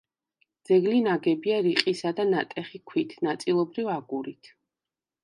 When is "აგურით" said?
3.97-4.51